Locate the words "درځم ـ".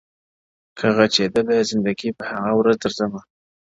2.83-3.23